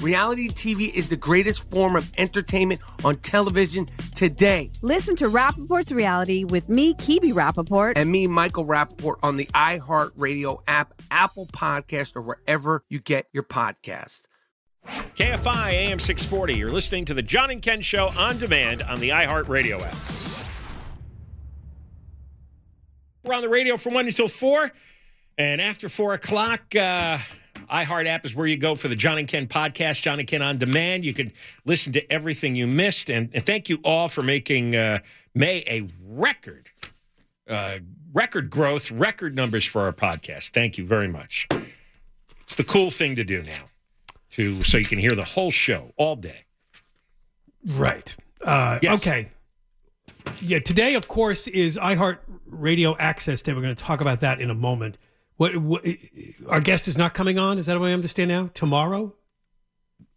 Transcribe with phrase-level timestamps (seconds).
[0.00, 4.70] Reality TV is the greatest form of entertainment on television today.
[4.80, 7.94] Listen to Rapaport's Reality with me, Kibi Rapaport.
[7.96, 13.42] And me, Michael Rapaport, on the iHeartRadio app, Apple Podcast, or wherever you get your
[13.42, 14.22] podcast.
[14.86, 16.54] KFI AM 640.
[16.54, 19.96] You're listening to the John and Ken Show on demand on the iHeartRadio app.
[23.24, 24.70] We're on the radio from 1 until 4.
[25.36, 27.18] And after 4 o'clock, uh,
[27.70, 30.42] iHeart app is where you go for the John and Ken podcast, John and Ken
[30.42, 31.04] on demand.
[31.04, 31.32] You can
[31.64, 33.10] listen to everything you missed.
[33.10, 34.98] And, and thank you all for making uh,
[35.34, 36.68] May a record,
[37.48, 37.78] uh,
[38.12, 40.50] record growth, record numbers for our podcast.
[40.50, 41.48] Thank you very much.
[42.42, 43.68] It's the cool thing to do now
[44.30, 46.44] to so you can hear the whole show all day.
[47.66, 48.16] Right.
[48.42, 49.00] Uh, yes.
[49.00, 49.28] Okay.
[50.40, 50.58] Yeah.
[50.60, 53.52] Today, of course, is iHeart Radio Access Day.
[53.52, 54.98] We're going to talk about that in a moment.
[55.38, 55.84] What, what,
[56.48, 57.58] our guest is not coming on?
[57.58, 58.50] Is that what I understand now?
[58.54, 59.14] Tomorrow?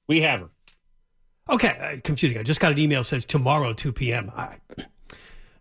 [0.07, 0.49] We have her.
[1.49, 2.39] Okay, uh, confusing.
[2.39, 4.31] I just got an email says tomorrow 2 p.m.
[4.35, 4.55] I,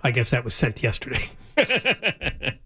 [0.03, 1.29] I guess that was sent yesterday.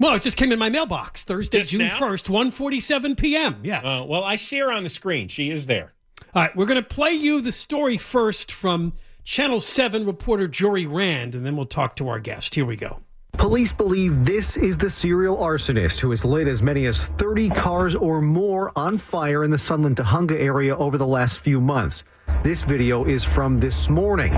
[0.00, 2.00] well, it just came in my mailbox Thursday, just June now?
[2.00, 3.60] 1st, 1:47 p.m.
[3.62, 3.84] Yes.
[3.86, 5.28] Uh, well, I see her on the screen.
[5.28, 5.92] She is there.
[6.34, 10.86] All right, we're going to play you the story first from Channel 7 reporter Jory
[10.86, 12.56] Rand, and then we'll talk to our guest.
[12.56, 13.00] Here we go.
[13.42, 17.96] Police believe this is the serial arsonist who has lit as many as 30 cars
[17.96, 22.04] or more on fire in the Sunland Tujunga area over the last few months.
[22.44, 24.32] This video is from this morning.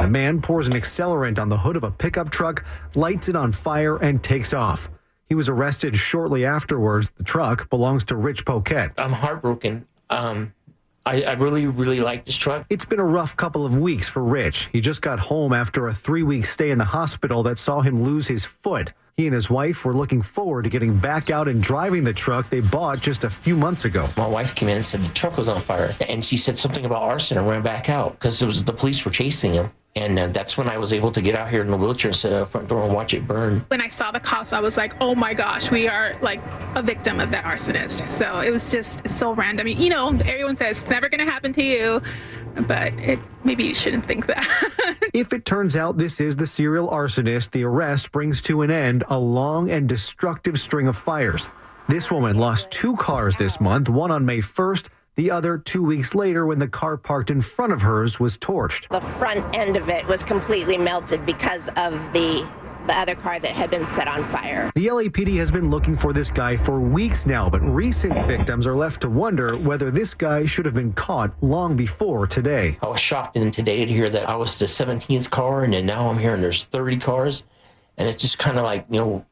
[0.00, 2.64] The man pours an accelerant on the hood of a pickup truck,
[2.94, 4.88] lights it on fire, and takes off.
[5.28, 7.10] He was arrested shortly afterwards.
[7.18, 8.94] The truck belongs to Rich Poquette.
[8.96, 9.86] I'm heartbroken.
[10.08, 10.54] Um,
[11.06, 12.66] I, I, really, really like this truck.
[12.68, 14.68] It's been a rough couple of weeks for Rich.
[14.72, 17.96] He just got home after a three week stay in the hospital that saw him
[17.96, 18.92] lose his foot.
[19.16, 22.48] He and his wife were looking forward to getting back out and driving the truck
[22.48, 24.08] they bought just a few months ago.
[24.16, 25.94] My wife came in and said the truck was on fire.
[26.08, 29.04] And she said something about arson and ran back out because it was the police
[29.04, 29.70] were chasing him.
[29.96, 32.16] And uh, that's when I was able to get out here in the wheelchair and
[32.16, 33.64] sit at the front door and watch it burn.
[33.68, 36.40] When I saw the cops, I was like, oh my gosh, we are like
[36.76, 38.06] a victim of that arsonist.
[38.06, 39.66] So it was just so random.
[39.66, 42.00] You know, everyone says it's never going to happen to you,
[42.68, 44.46] but it, maybe you shouldn't think that.
[45.12, 49.02] if it turns out this is the serial arsonist, the arrest brings to an end
[49.08, 51.48] a long and destructive string of fires.
[51.88, 54.88] This woman lost two cars this month, one on May 1st
[55.20, 58.88] the other two weeks later when the car parked in front of hers was torched.
[58.88, 62.48] The front end of it was completely melted because of the
[62.86, 64.72] the other car that had been set on fire.
[64.74, 68.74] The LAPD has been looking for this guy for weeks now, but recent victims are
[68.74, 72.78] left to wonder whether this guy should have been caught long before today.
[72.80, 75.84] I was shocked in today to hear that I was the 17th car and then
[75.84, 77.42] now I'm hearing there's 30 cars.
[77.98, 79.26] And it's just kind of like, you know,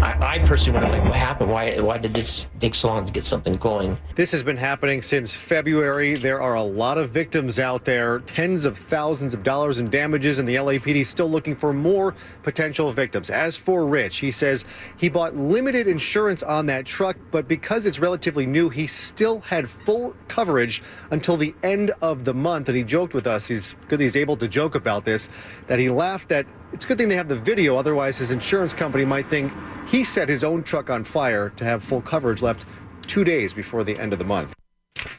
[0.00, 1.50] I, I personally wonder, like, what happened?
[1.50, 3.98] Why why did this take so long to get something going?
[4.14, 6.14] This has been happening since February.
[6.14, 10.38] There are a lot of victims out there, tens of thousands of dollars in damages,
[10.38, 13.28] and the LAPD is still looking for more potential victims.
[13.28, 14.64] As for Rich, he says
[14.96, 19.68] he bought limited insurance on that truck, but because it's relatively new, he still had
[19.68, 22.68] full coverage until the end of the month.
[22.68, 25.28] And he joked with us, he's good he's able to joke about this,
[25.66, 28.72] that he laughed that it's a good thing they have the video, otherwise his insurance
[28.74, 29.52] company might think
[29.88, 32.64] he set his own truck on fire to have full coverage left
[33.02, 34.54] two days before the end of the month.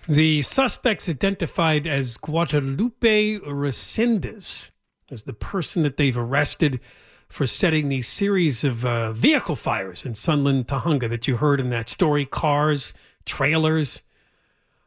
[0.08, 4.70] The suspects identified as Guadalupe Resendez
[5.10, 6.80] as the person that they've arrested
[7.28, 11.70] for setting these series of uh, vehicle fires in Sunland, Tujunga that you heard in
[11.70, 12.94] that story cars,
[13.26, 14.02] trailers.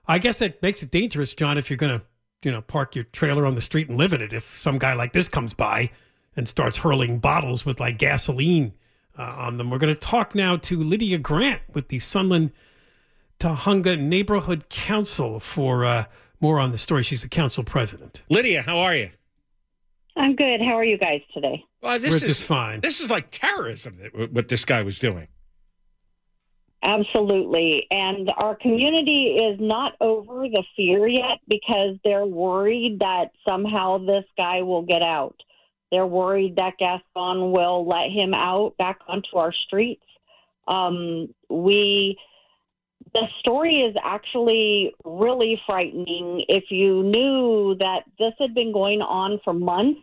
[0.07, 2.05] I guess that makes it dangerous, John, if you're going to,
[2.43, 4.33] you know, park your trailer on the street and live in it.
[4.33, 5.91] If some guy like this comes by
[6.37, 8.73] and starts hurling bottles with like gasoline
[9.19, 9.71] uh, on them.
[9.71, 12.53] We're going to talk now to Lydia Grant with the Sunland
[13.39, 16.05] Tujunga Neighborhood Council for uh,
[16.41, 17.03] more on the story.
[17.03, 18.23] She's the council president.
[18.29, 19.11] Lydia, how are you?
[20.17, 20.61] I'm good.
[20.61, 21.65] How are you guys today?
[21.83, 22.81] Well, this We're is just fine.
[22.81, 23.99] This is like terrorism.
[24.31, 25.29] What this guy was doing.
[26.85, 27.87] Absolutely.
[27.91, 34.25] And our community is not over the fear yet because they're worried that somehow this
[34.37, 35.35] guy will get out.
[35.95, 40.03] They're worried that Gascon will let him out back onto our streets.
[40.67, 42.19] Um, we,
[43.13, 46.45] the story is actually really frightening.
[46.49, 50.01] If you knew that this had been going on for months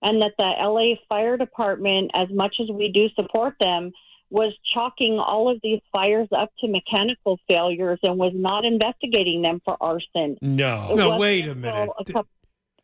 [0.00, 3.90] and that the LA Fire Department, as much as we do support them,
[4.30, 9.60] was chalking all of these fires up to mechanical failures and was not investigating them
[9.64, 10.38] for arson.
[10.40, 10.90] No.
[10.92, 11.90] It No, wait a minute.
[11.98, 12.30] a couple-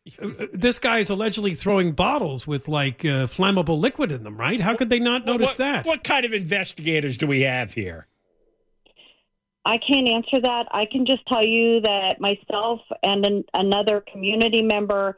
[0.53, 4.59] This guy's allegedly throwing bottles with like uh, flammable liquid in them, right?
[4.59, 5.85] How could they not notice what, that?
[5.85, 8.07] What kind of investigators do we have here?
[9.65, 10.67] I can't answer that.
[10.71, 15.17] I can just tell you that myself and an, another community member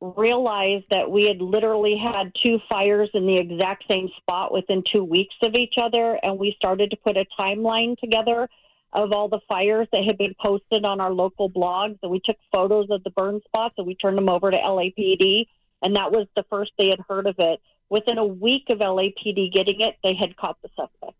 [0.00, 5.04] realized that we had literally had two fires in the exact same spot within two
[5.04, 8.48] weeks of each other, and we started to put a timeline together
[8.94, 11.98] of all the fires that had been posted on our local blogs.
[12.02, 15.46] And we took photos of the burn spots and we turned them over to LAPD,
[15.82, 17.60] and that was the first they had heard of it.
[17.90, 21.18] Within a week of LAPD getting it, they had caught the suspect.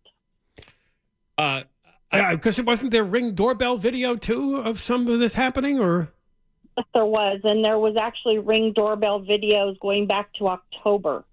[1.37, 1.63] Uh,
[2.11, 6.13] Because it wasn't there ring doorbell video too of some of this happening, or
[6.77, 11.25] Yes, there was, and there was actually ring doorbell videos going back to October.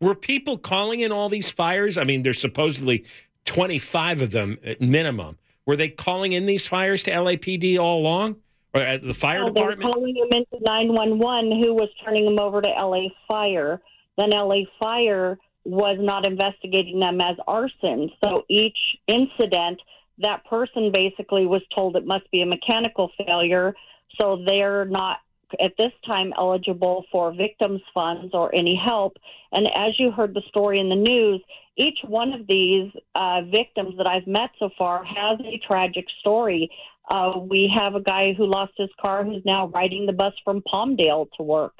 [0.00, 1.96] Were people calling in all these fires?
[1.96, 3.04] I mean, there's supposedly
[3.44, 5.38] 25 of them at minimum.
[5.66, 8.36] Were they calling in these fires to LAPD all along,
[8.74, 9.94] or at the fire No, they were department?
[9.94, 13.80] calling them into 911, who was turning them over to LA Fire.
[14.16, 18.10] Then LA Fire was not investigating them as arson.
[18.20, 19.80] So each incident,
[20.18, 23.74] that person basically was told it must be a mechanical failure.
[24.18, 25.18] So they're not
[25.60, 29.16] at this time eligible for victims funds or any help.
[29.52, 31.42] And as you heard the story in the news,
[31.76, 36.70] each one of these uh, victims that I've met so far has a tragic story.
[37.08, 40.62] Uh, we have a guy who lost his car who's now riding the bus from
[40.62, 41.74] Palmdale to work.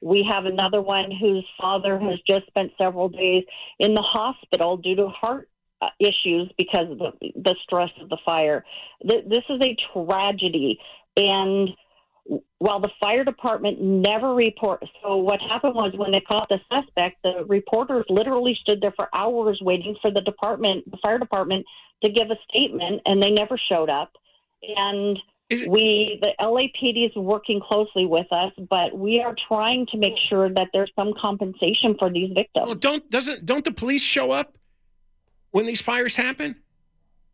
[0.00, 3.44] We have another one whose father has just spent several days
[3.78, 5.48] in the hospital due to heart
[5.80, 8.64] uh, issues because of the, the stress of the fire.
[9.06, 10.78] Th- this is a tragedy.
[11.16, 11.70] And
[12.58, 17.16] while the fire department never report, so what happened was when they caught the suspect,
[17.22, 21.64] the reporters literally stood there for hours waiting for the department, the fire department,
[22.02, 24.12] to give a statement, and they never showed up.
[24.76, 25.18] And
[25.50, 30.50] we, the LAPD is working closely with us, but we are trying to make sure
[30.50, 32.66] that there's some compensation for these victims.
[32.66, 34.58] Well, don't doesn't don't the police show up
[35.50, 36.56] when these fires happen?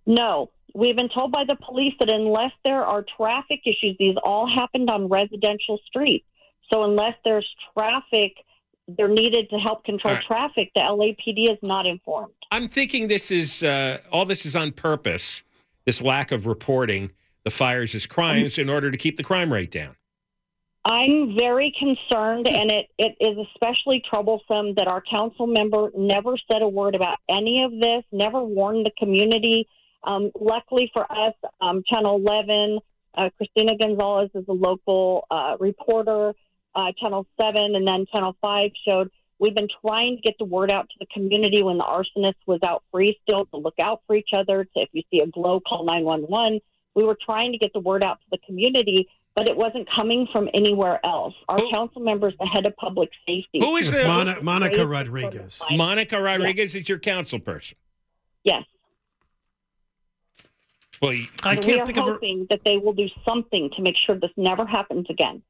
[0.07, 4.47] No, we've been told by the police that unless there are traffic issues, these all
[4.47, 6.27] happened on residential streets.
[6.71, 8.33] So unless there's traffic,
[8.89, 10.25] they're needed to help control right.
[10.25, 10.71] traffic.
[10.75, 12.35] The LAPD is not informed.
[12.51, 15.43] I'm thinking this is uh, all this is on purpose.
[15.87, 17.11] This lack of reporting
[17.45, 19.95] the fires as crimes in order to keep the crime rate down.
[20.87, 26.61] I'm very concerned, and it, it is especially troublesome that our council member never said
[26.61, 29.67] a word about any of this, never warned the community.
[30.05, 32.79] Um, luckily for us, um, Channel 11,
[33.17, 36.35] uh, Christina Gonzalez is a local uh, reporter.
[36.75, 40.71] Uh, Channel 7 and then Channel 5 showed we've been trying to get the word
[40.71, 44.17] out to the community when the arsonist was out free still to look out for
[44.17, 44.65] each other.
[44.65, 46.61] To, if you see a glow, call 911.
[46.95, 50.29] We were trying to get the word out to the community but it wasn't coming
[50.33, 51.35] from anywhere else.
[51.49, 53.59] Our council member is the head of public safety.
[53.61, 55.61] Who is It's the Mona- Monica Rodriguez.
[55.73, 57.77] Monica Rodriguez is your council person.
[58.45, 58.63] Yes.
[61.03, 63.71] Well, you- I we can't are think of a, hoping that they will do something
[63.77, 65.43] to make sure this never happens again.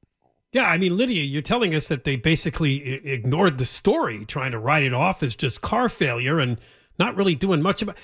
[0.53, 4.59] Yeah, I mean, Lydia, you're telling us that they basically ignored the story, trying to
[4.59, 6.61] write it off as just car failure and
[6.99, 7.97] not really doing much about.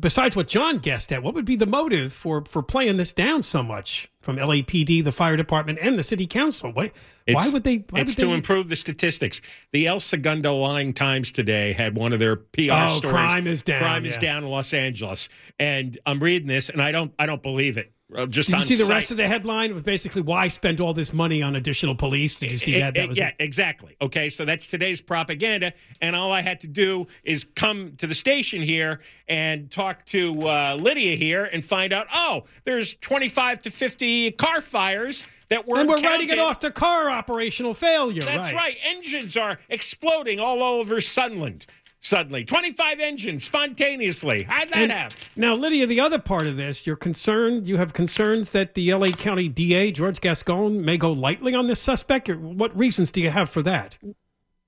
[0.00, 3.42] Besides what John guessed at, what would be the motive for for playing this down
[3.42, 6.72] so much from LAPD, the fire department, and the city council?
[6.72, 6.92] Why,
[7.26, 7.84] why would they?
[7.90, 9.40] Why it's would to they, improve the statistics.
[9.72, 13.12] The El Segundo Lying Times today had one of their PR Oh, stories.
[13.12, 15.28] crime is down, Crime is down in Los Angeles,
[15.58, 17.92] and I'm reading this, and I don't, I don't believe it.
[18.16, 19.70] Uh, Just Did you see the rest of the headline?
[19.70, 22.36] It was basically why spend all this money on additional police?
[22.36, 22.94] Did you see It- that?
[22.94, 23.34] That was yeah, it.
[23.38, 23.96] exactly.
[24.00, 28.14] Okay, so that's today's propaganda, and all I had to do is come to the
[28.14, 32.06] station here and talk to uh, Lydia here and find out.
[32.14, 35.78] Oh, there's 25 to 50 car fires that were.
[35.78, 38.22] and we're writing it off to car operational failure.
[38.22, 38.76] That's right.
[38.84, 41.66] Engines are exploding all over Sunland.
[42.00, 44.44] Suddenly, 25 engines spontaneously.
[44.44, 45.18] How'd that And happen?
[45.34, 49.08] Now, Lydia, the other part of this, you're concerned, you have concerns that the LA
[49.08, 52.28] County DA, George Gascon, may go lightly on this suspect.
[52.28, 53.98] What reasons do you have for that?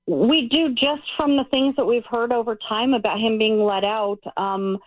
[0.07, 3.85] We do just from the things that we've heard over time about him being let
[3.85, 4.19] out.
[4.37, 4.79] Um,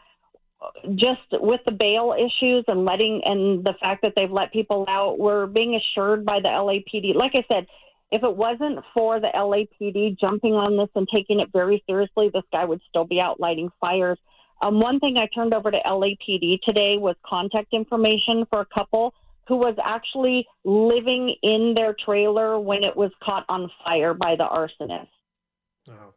[0.95, 5.19] just with the bail issues and letting and the fact that they've let people out,
[5.19, 7.15] we're being assured by the LAPD.
[7.15, 7.67] Like I said,
[8.13, 12.43] if it wasn't for the LAPD jumping on this and taking it very seriously, this
[12.51, 14.19] guy would still be out lighting fires.
[14.61, 19.15] Um, one thing I turned over to LAPD today was contact information for a couple
[19.47, 24.45] who was actually living in their trailer when it was caught on fire by the
[24.45, 25.07] arsonist.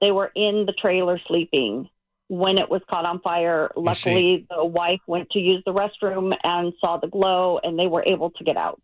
[0.00, 1.88] They were in the trailer sleeping
[2.28, 3.70] when it was caught on fire.
[3.74, 8.04] Luckily, the wife went to use the restroom and saw the glow, and they were
[8.04, 8.82] able to get out.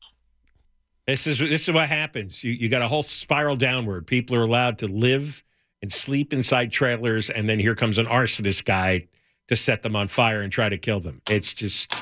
[1.06, 2.44] This is this is what happens.
[2.44, 4.06] You you got a whole spiral downward.
[4.06, 5.42] People are allowed to live
[5.82, 9.08] and sleep inside trailers, and then here comes an arsonist guy
[9.48, 11.20] to set them on fire and try to kill them.
[11.28, 11.92] It's just,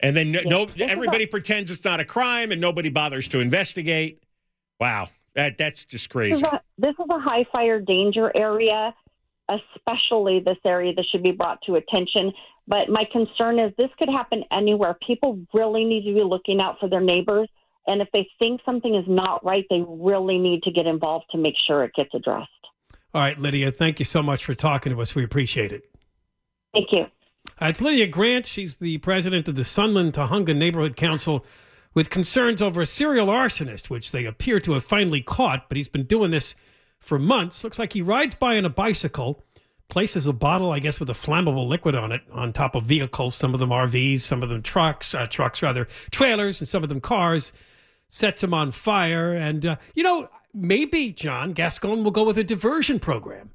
[0.00, 4.22] and then no, no everybody pretends it's not a crime, and nobody bothers to investigate.
[4.78, 6.36] Wow, that that's just This crazy.
[6.36, 8.94] is, a, this is a high fire danger area,
[9.48, 12.34] especially this area that should be brought to attention.
[12.68, 14.96] But my concern is this could happen anywhere.
[15.06, 17.48] People really need to be looking out for their neighbors.
[17.86, 21.38] And if they think something is not right, they really need to get involved to
[21.38, 22.50] make sure it gets addressed.
[23.14, 25.14] All right, Lydia, thank you so much for talking to us.
[25.14, 25.84] We appreciate it.
[26.74, 27.06] Thank you.
[27.60, 28.44] Uh, it's Lydia Grant.
[28.44, 31.46] She's the president of the Sunland Tujunga Neighborhood Council
[31.94, 35.88] with concerns over a serial arsonist, which they appear to have finally caught, but he's
[35.88, 36.54] been doing this
[36.98, 37.64] for months.
[37.64, 39.45] Looks like he rides by on a bicycle,
[39.88, 43.34] places a bottle, I guess, with a flammable liquid on it on top of vehicles,
[43.34, 46.88] some of them RVs, some of them trucks, uh, trucks rather, trailers, and some of
[46.88, 47.52] them cars,
[48.08, 49.32] sets them on fire.
[49.32, 53.50] And, uh, you know, maybe, John, Gascon will go with a diversion program.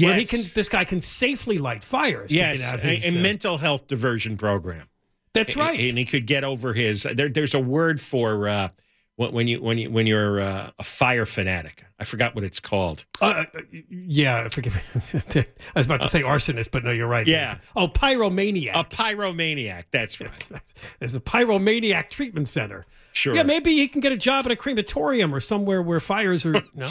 [0.00, 2.32] Where he can, this guy can safely light fires.
[2.32, 4.88] Yes, out a, his, a uh, mental health diversion program.
[5.32, 5.78] That's right.
[5.78, 7.02] and he could get over his.
[7.02, 8.68] There, there's a word for uh,
[9.16, 11.84] when when you when you when you're uh, a fire fanatic.
[11.98, 13.04] I forgot what it's called.
[13.20, 14.82] Uh, uh, yeah, forgive me.
[15.44, 17.26] I was about to say arsonist, but no, you're right.
[17.26, 17.58] Yeah.
[17.74, 18.72] Oh, pyromaniac.
[18.74, 19.84] A pyromaniac.
[19.90, 20.62] That's right.
[20.98, 22.84] There's a pyromaniac treatment center.
[23.12, 23.34] Sure.
[23.34, 26.62] Yeah, maybe he can get a job at a crematorium or somewhere where fires are
[26.74, 26.88] no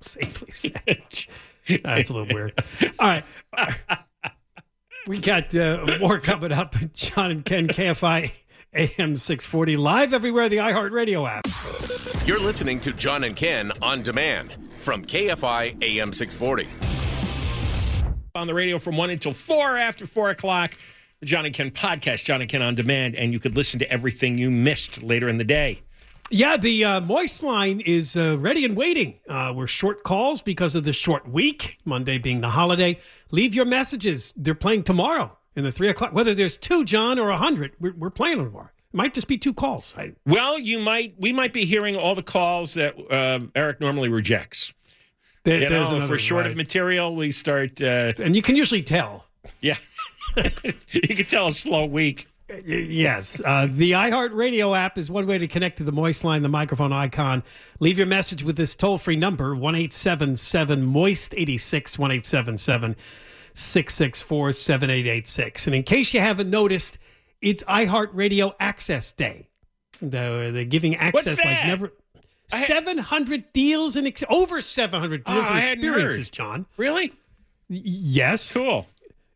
[0.00, 1.26] safely set.
[1.82, 2.52] That's a little weird.
[3.00, 3.24] All right.
[5.08, 6.76] We got uh, more coming up.
[6.92, 8.30] John and Ken, KFI
[8.74, 11.46] AM 640, live everywhere, the iHeartRadio app.
[12.26, 16.68] You're listening to John and Ken on demand from KFI AM 640.
[18.34, 20.76] on the radio from 1 until 4 after 4 o'clock.
[21.20, 23.90] The John and Ken podcast, John and Ken on demand, and you could listen to
[23.90, 25.80] everything you missed later in the day.
[26.30, 29.18] Yeah, the uh, Moist line is uh, ready and waiting.
[29.28, 32.98] Uh, we're short calls because of the short week, Monday being the holiday.
[33.30, 34.34] Leave your messages.
[34.36, 36.12] They're playing tomorrow in the three o'clock.
[36.12, 38.70] Whether there's two, John, or a hundred, we're, we're playing tomorrow.
[38.92, 39.92] It might just be two calls.
[39.98, 44.08] I, Well, you might, we might be hearing all the calls that um, Eric normally
[44.08, 44.72] rejects.
[45.44, 46.50] There- you there's know, if another we're short right.
[46.52, 47.82] of material, we start.
[47.82, 49.26] Uh, and you can usually tell.
[49.60, 49.76] Yeah.
[50.92, 52.28] you can tell a slow week.
[52.64, 53.42] Yes.
[53.44, 56.92] Uh, the iHeartRadio app is one way to connect to the Moist line, the microphone
[56.92, 57.42] icon.
[57.80, 62.96] Leave your message with this toll free number, 1 877 Moist 86, 1 877
[63.58, 65.66] 664 7886.
[65.66, 66.98] And in case you haven't noticed,
[67.40, 69.48] it's iHeartRadio Access Day.
[70.00, 71.66] They're, they're giving access like that?
[71.66, 71.92] never.
[72.48, 76.30] 700 deals and ex- over 700 deals Oh, and experiences.
[76.30, 76.66] John.
[76.76, 77.12] Really?
[77.68, 78.52] Yes.
[78.52, 78.86] Cool.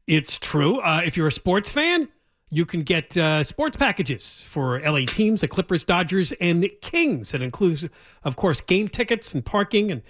[0.07, 0.79] It's true.
[0.81, 2.09] Uh, if you're a sports fan,
[2.55, 7.33] You can get uh, sports packages for LA teams, the Clippers, Dodgers, and Kings.
[7.33, 7.87] It includes,
[8.25, 9.91] of course, game tickets and parking.
[9.91, 10.03] And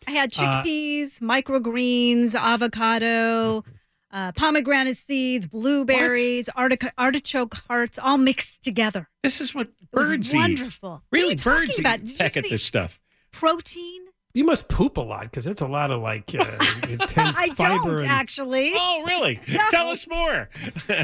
[0.09, 3.63] I had Uh, chickpeas, microgreens, avocado,
[4.11, 9.09] uh, pomegranate seeds, blueberries, artic- artichoke hearts, all mixed together.
[9.23, 10.39] This is what It was birds eat.
[10.39, 11.03] wonderful.
[11.13, 11.95] Really, what are you talking birds about?
[11.99, 13.01] eat Did you peck at this stuff.
[13.33, 14.06] protein?
[14.37, 16.41] You must poop a lot because it's a lot of like uh,
[16.89, 17.87] intense I fiber.
[17.87, 18.73] don't and- actually.
[18.75, 19.41] Oh, really?
[19.71, 20.51] Tell us more.
[20.89, 20.95] you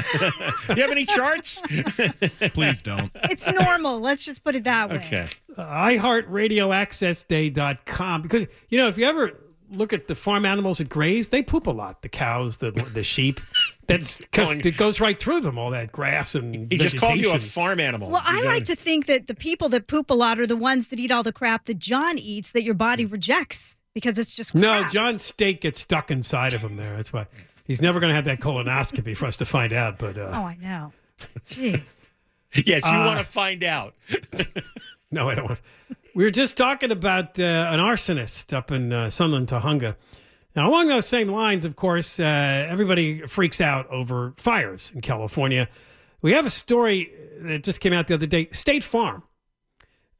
[0.81, 1.59] have any charts?
[2.53, 3.11] Please don't.
[3.23, 3.99] It's normal.
[3.99, 4.97] Let's just put it that way.
[4.97, 5.27] Okay.
[5.57, 9.33] uh, iHeartRadioAccessDay.com because you know if you ever
[9.73, 12.01] look at the farm animals that graze, they poop a lot.
[12.01, 13.39] The cows, the the sheep.
[13.87, 15.57] That's because it goes right through them.
[15.57, 18.09] All that grass and He just called you a farm animal.
[18.09, 20.87] Well, I like to think that the people that poop a lot are the ones
[20.87, 24.53] that eat all the crap that John eats that your body rejects because it's just
[24.53, 24.61] crap.
[24.61, 26.77] No, John's steak gets stuck inside of him.
[26.77, 27.27] There, that's why
[27.65, 29.99] he's never going to have that colonoscopy for us to find out.
[29.99, 30.93] But uh, Oh, I know.
[31.45, 32.09] Jeez.
[32.65, 33.95] yes, you Uh, want to find out.
[35.11, 35.61] No, I don't want.
[36.15, 39.95] We were just talking about uh, an arsonist up in uh, Sunland, Tujunga.
[40.55, 45.67] Now, along those same lines, of course, uh, everybody freaks out over fires in California.
[46.21, 48.47] We have a story that just came out the other day.
[48.51, 49.23] State Farm,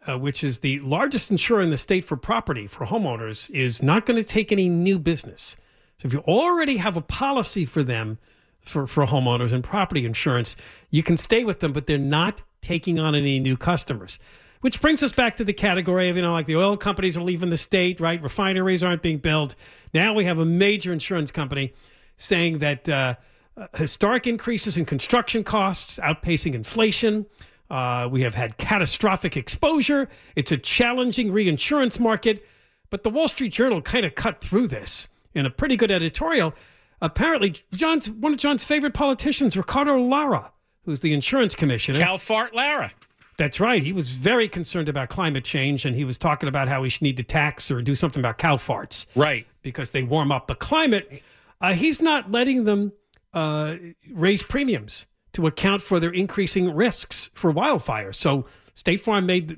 [0.07, 4.07] uh, which is the largest insurer in the state for property for homeowners, is not
[4.07, 5.57] going to take any new business.
[5.99, 8.17] So, if you already have a policy for them
[8.61, 10.55] for, for homeowners and property insurance,
[10.89, 14.17] you can stay with them, but they're not taking on any new customers.
[14.63, 17.21] Which brings us back to the category of, you know, like the oil companies are
[17.21, 18.21] leaving the state, right?
[18.23, 19.55] Refineries aren't being built.
[19.93, 21.73] Now we have a major insurance company
[22.15, 23.15] saying that uh,
[23.57, 27.25] uh, historic increases in construction costs outpacing inflation.
[27.69, 30.07] Uh, we have had catastrophic exposure.
[30.37, 32.45] It's a challenging reinsurance market.
[32.89, 36.53] But the Wall Street Journal kind of cut through this in a pretty good editorial.
[37.01, 40.53] Apparently, John's one of John's favorite politicians, Ricardo Lara,
[40.85, 41.99] who's the insurance commissioner.
[41.99, 42.93] Cal Fart Lara.
[43.37, 43.81] That's right.
[43.81, 47.01] He was very concerned about climate change, and he was talking about how we should
[47.01, 49.05] need to tax or do something about cow farts.
[49.15, 49.47] Right.
[49.61, 51.21] Because they warm up the climate.
[51.59, 52.93] Uh, he's not letting them
[53.33, 53.75] uh,
[54.11, 58.15] raise premiums to account for their increasing risks for wildfires.
[58.15, 59.57] So State Farm made.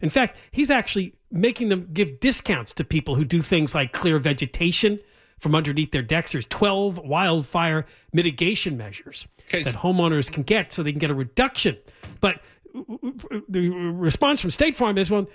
[0.00, 4.18] In fact, he's actually making them give discounts to people who do things like clear
[4.18, 4.98] vegetation
[5.38, 6.32] from underneath their decks.
[6.32, 11.76] There's 12 wildfire mitigation measures that homeowners can get so they can get a reduction.
[12.20, 12.40] But
[13.48, 15.26] the response from State Farm is, well,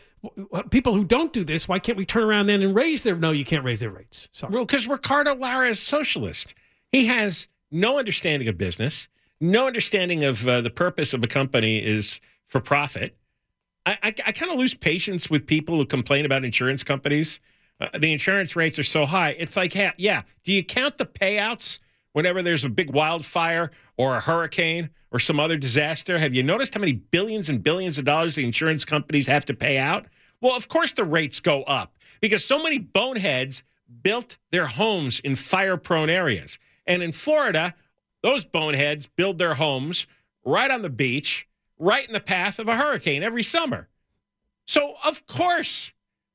[0.69, 3.15] people who don't do this, why can't we turn around then and raise their?
[3.15, 4.29] No, you can't raise their rates.
[4.31, 4.53] Sorry.
[4.53, 6.53] Well, because Ricardo Lara is socialist.
[6.91, 9.07] He has no understanding of business,
[9.41, 13.17] no understanding of uh, the purpose of a company is for profit.
[13.85, 17.39] I, I, I kind of lose patience with people who complain about insurance companies.
[17.79, 19.31] Uh, the insurance rates are so high.
[19.31, 20.21] It's like, yeah, yeah.
[20.43, 21.79] Do you count the payouts
[22.13, 26.17] whenever there's a big wildfire or a hurricane or some other disaster?
[26.17, 29.53] Have you noticed how many billions and billions of dollars the insurance companies have to
[29.53, 30.05] pay out?
[30.41, 33.63] Well, of course the rates go up because so many boneheads
[34.01, 36.57] built their homes in fire prone areas.
[36.87, 37.73] And in Florida,
[38.21, 40.07] those boneheads build their homes
[40.43, 43.87] right on the beach, right in the path of a hurricane every summer.
[44.65, 45.91] So, of course,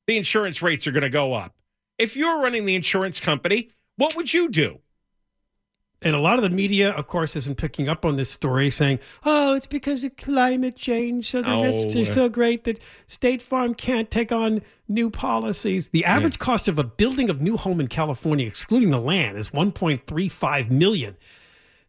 [0.06, 1.54] the insurance rates are going to go up.
[1.98, 4.78] If you're running the insurance company, what would you do?
[6.00, 9.00] And a lot of the media, of course, isn't picking up on this story, saying,
[9.24, 12.80] "Oh, it's because of climate change, so the Oh, risks are uh, so great that
[13.06, 17.56] State Farm can't take on new policies." The average cost of a building of new
[17.56, 21.16] home in California, excluding the land, is 1.35 million.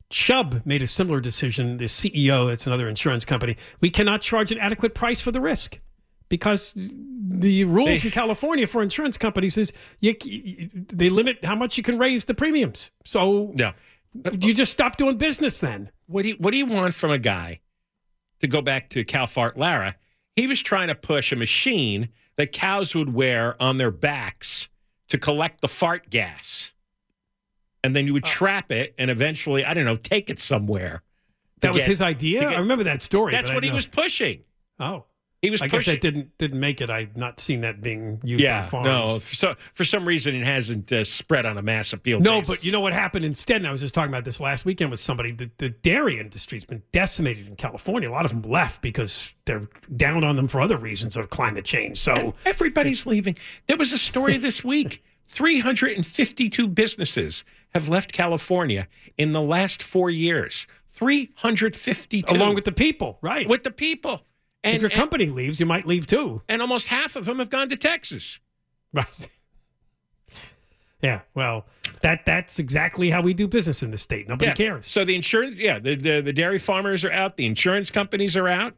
[0.10, 1.78] Chubb made a similar decision.
[1.78, 3.58] The CEO, it's another insurance company.
[3.80, 5.80] We cannot charge an adequate price for the risk
[6.30, 11.54] because the rules They- in California for insurance companies is you, you- they limit how
[11.54, 12.90] much you can raise the premiums.
[13.06, 13.74] So Yeah.
[14.14, 15.92] You just stop doing business then.
[16.08, 17.62] What do you What do you want from a guy?
[18.42, 19.98] To go back to Cal Fart Lara,
[20.36, 24.70] he was trying to push a machine that cows would wear on their backs
[25.10, 26.72] to collect the fart gas,
[27.84, 28.30] and then you would oh.
[28.30, 31.04] trap it, and eventually, I don't know, take it somewhere.
[31.60, 32.42] That was get- his idea.
[32.42, 33.34] get- I remember that story.
[33.34, 34.44] That's what he was pushing.
[34.80, 35.04] Oh,
[35.42, 35.94] He was I guess pushing.
[35.94, 36.90] that didn't didn't make it.
[36.90, 38.86] I've not seen that being used yeah, on farms.
[38.86, 39.20] no.
[39.20, 42.20] So, for some reason, it hasn't uh, spread on a mass appeal.
[42.20, 42.56] No, basis.
[42.56, 43.58] but you know what happened instead?
[43.58, 45.32] And I was just talking about this last weekend with somebody.
[45.32, 48.10] The, the dairy industry's been decimated in California.
[48.10, 51.64] A lot of them left because they're down on them for other reasons of climate
[51.64, 52.00] change.
[52.00, 53.38] So everybody's leaving.
[53.68, 55.04] There was a story this week.
[55.28, 60.68] 352 businesses have left California in the last four years.
[60.88, 62.36] 352.
[62.36, 63.48] along with the people, right?
[63.48, 64.24] with the people.
[64.64, 66.42] And, if your and- company leaves, you might leave too.
[66.50, 68.40] and almost half of them have gone to Texas.
[68.94, 69.06] Right.
[71.02, 71.22] Yeah.
[71.34, 71.66] Well,
[72.02, 74.28] that that's exactly how we do business in the state.
[74.28, 74.56] Nobody Yeah.
[74.56, 74.86] cares.
[74.86, 77.38] So the insurance, yeah, the, the the dairy farmers are out.
[77.38, 78.76] The insurance companies are out.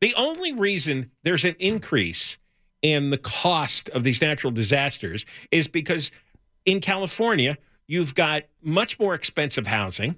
[0.00, 2.38] The only reason there's an increase
[2.82, 6.10] in the cost of these natural disasters is because
[6.66, 10.16] in California you've got much more expensive housing,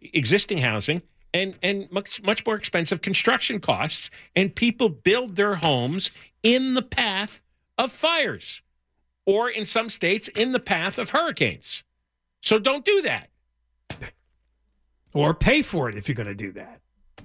[0.00, 1.02] existing housing,
[1.34, 6.10] and and much much more expensive construction costs, and people build their homes
[6.42, 7.40] in the path
[7.78, 8.62] of fires,
[9.26, 11.84] or in some states in the path of hurricanes.
[12.42, 13.28] So don't do that.
[15.14, 16.80] or pay for it if you're going to do that.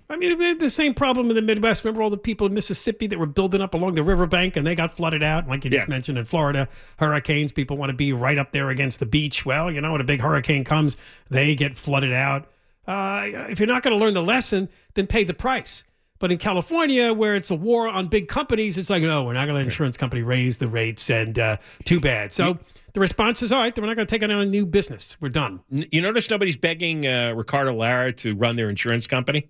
[0.09, 1.83] I mean, the same problem in the Midwest.
[1.83, 4.75] Remember all the people in Mississippi that were building up along the riverbank and they
[4.75, 5.47] got flooded out?
[5.47, 5.89] Like you just Yeah.
[5.89, 6.67] mentioned in Florida,
[6.99, 9.45] hurricanes, people want to be right up there against the beach.
[9.47, 10.95] Well, you know, when a big hurricane comes,
[11.29, 12.47] they get flooded out.
[12.87, 15.83] Uh, if you're not going to learn the lesson, then pay the price.
[16.19, 19.41] But in California, where it's a war on big companies, it's like, no, we're not
[19.41, 22.31] going to let an insurance company raise the rates, and uh, too bad.
[22.31, 22.57] So
[22.93, 25.17] the response is, all right, then we're not going to take on a new business.
[25.19, 25.59] We're done.
[25.69, 29.49] You notice nobody's begging uh, Ricardo Lara to run their insurance company.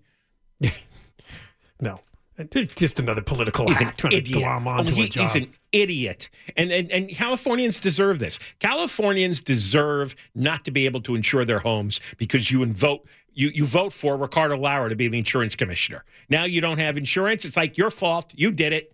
[1.79, 1.97] No,
[2.75, 4.39] just another political He's an act trying to idiot.
[4.39, 5.23] glom Oh, onto he- a job.
[5.27, 8.39] He's an idiot, and, and and Californians deserve this.
[8.59, 13.65] Californians deserve not to be able to insure their homes because you vote you you
[13.65, 16.03] vote for Ricardo Lara to be the insurance commissioner.
[16.29, 17.45] Now you don't have insurance.
[17.45, 18.33] It's like your fault.
[18.35, 18.91] You did it.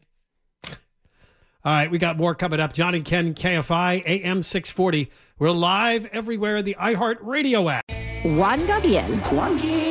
[1.63, 2.73] All right, we got more coming up.
[2.73, 5.11] John and Ken, KFI, AM 640.
[5.37, 7.83] We're live everywhere in the iHeart Radio app.
[8.23, 9.03] Juan Gabriel.
[9.03, 9.90] Juanquis.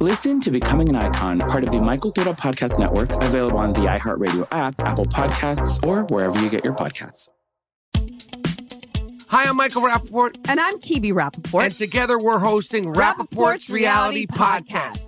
[0.00, 3.80] Listen to Becoming an Icon, part of the My Cultura Podcast Network, available on the
[3.80, 7.28] iHeartRadio app, Apple Podcasts, or wherever you get your podcasts.
[9.28, 10.36] Hi, I'm Michael Rapaport.
[10.48, 11.64] And I'm Kibi Rapaport.
[11.64, 15.07] And together we're hosting Rapaport's Reality Podcast.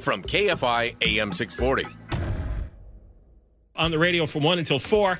[0.00, 1.84] from KFI AM 640.
[3.74, 5.18] On the radio from 1 until 4.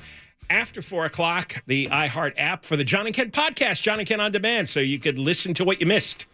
[0.49, 4.19] After 4 o'clock, the iHeart app for the John and Ken podcast, John and Ken
[4.19, 6.25] on demand, so you could listen to what you missed.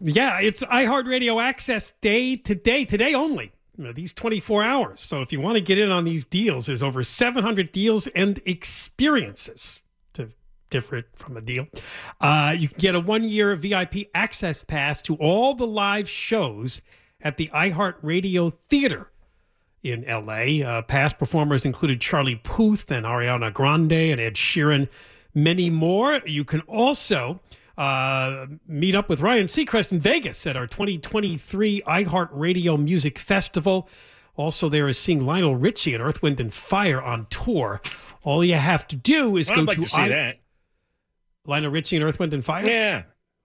[0.00, 3.52] Yeah, it's iHeartRadio access day today, today only.
[3.76, 5.00] You know, these 24 hours.
[5.00, 8.40] So if you want to get in on these deals, there's over 700 deals and
[8.44, 9.80] experiences
[10.14, 10.30] to
[10.70, 11.66] differ from a deal.
[12.20, 16.80] Uh, you can get a one year VIP access pass to all the live shows
[17.22, 19.10] at the iHeartRadio Theater
[19.82, 20.64] in LA.
[20.66, 24.88] Uh, past performers included Charlie Puth and Ariana Grande and Ed Sheeran,
[25.34, 26.20] many more.
[26.26, 27.40] You can also
[27.78, 33.88] uh, meet up with Ryan Seacrest in Vegas at our 2023 iHeartRadio Music Festival.
[34.36, 37.80] Also, there is seeing Lionel Richie and Earth, Wind, and Fire on tour.
[38.22, 40.40] All you have to do is I'd go like to, to see that.
[41.46, 42.66] Lionel Richie and Earth, Wind, and Fire?
[42.66, 43.02] Yeah.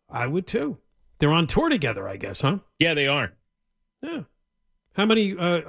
[0.09, 0.77] I would too.
[1.19, 2.59] They're on tour together, I guess, huh?
[2.79, 3.33] Yeah, they are.
[4.05, 4.21] Yeah.
[4.93, 5.61] How many uh,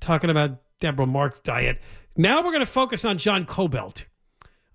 [0.00, 1.80] talking about Deborah Mark's diet.
[2.16, 4.04] Now we're going to focus on John Kobylt.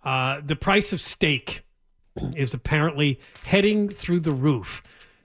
[0.03, 1.63] Uh, the price of steak
[2.35, 4.81] is apparently heading through the roof.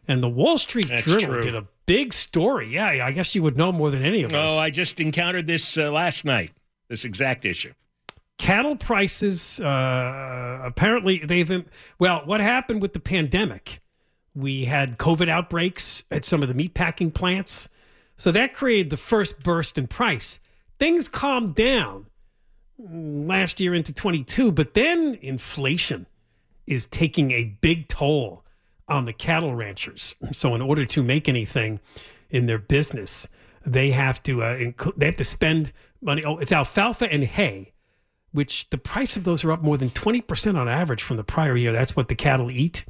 [0.08, 1.42] And the Wall Street That's Journal true.
[1.42, 2.68] did a big story.
[2.74, 4.50] Yeah, I guess you would know more than any of us.
[4.50, 6.50] Oh, I just encountered this uh, last night,
[6.92, 7.72] this exact issue.
[8.38, 11.64] cattle prices uh, apparently they've
[11.98, 13.80] well what happened with the pandemic?
[14.34, 17.70] We had covid outbreaks at some of the meatpacking plants.
[18.16, 20.38] So that created the first burst in price.
[20.78, 22.06] Things calmed down
[22.78, 26.06] last year into 22 but then inflation
[26.66, 28.44] is taking a big toll
[28.86, 30.14] on the cattle ranchers.
[30.32, 31.80] So in order to make anything
[32.28, 33.28] in their business
[33.64, 35.72] they have to uh, inc- they have to spend
[36.02, 37.72] money oh it's alfalfa and hay
[38.32, 41.56] which the price of those are up more than 20% on average from the prior
[41.56, 41.70] year.
[41.70, 42.84] That's what the cattle eat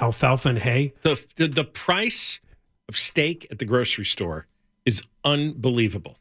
[0.00, 0.92] alfalfa and hay.
[1.02, 2.40] The, the the price
[2.88, 4.46] of steak at the grocery store
[4.84, 6.18] is unbelievable.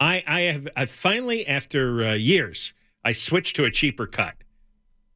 [0.00, 2.72] I I have I finally after uh, years
[3.04, 4.34] I switched to a cheaper cut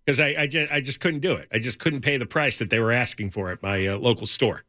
[0.05, 1.49] because I I just, I just couldn't do it.
[1.53, 4.27] I just couldn't pay the price that they were asking for at my uh, local
[4.27, 4.63] store.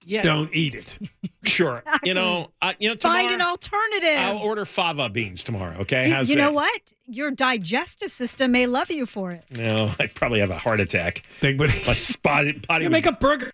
[0.06, 0.98] Yeah, Don't eat it.
[1.44, 1.82] sure.
[2.02, 4.18] You know, uh, you know, tomorrow, Find an alternative.
[4.18, 5.78] I'll order fava beans tomorrow.
[5.78, 6.54] Okay, you How's you know that?
[6.54, 6.92] what?
[7.06, 9.44] Your digestive system may love you for it.
[9.56, 11.22] No, I'd probably have a heart attack.
[11.38, 12.84] Think, but my spotted potty.
[12.84, 13.50] You would- make a burger.